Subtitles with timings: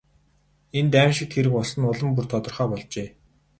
[0.79, 3.07] Энд аймшигт хэрэг болсон нь улам бүр тодорхой болжээ.